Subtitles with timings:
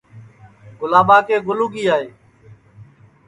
[0.79, 2.05] گُلابا کے گُل اُگی گے